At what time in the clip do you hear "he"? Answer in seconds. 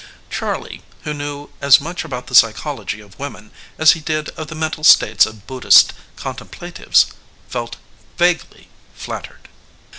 3.91-3.99